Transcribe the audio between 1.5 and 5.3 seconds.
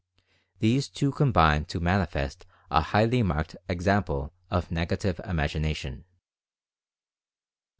to manifest a highly marked example of NEGATIVE